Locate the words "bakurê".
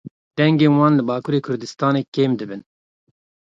1.09-1.39